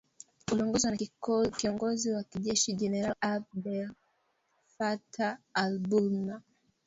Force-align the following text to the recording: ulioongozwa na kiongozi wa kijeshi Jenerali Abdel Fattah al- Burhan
ulioongozwa 0.51 0.91
na 0.91 0.97
kiongozi 1.51 2.11
wa 2.11 2.23
kijeshi 2.23 2.73
Jenerali 2.73 3.15
Abdel 3.21 3.91
Fattah 4.77 5.37
al- 5.53 5.79
Burhan 5.79 6.41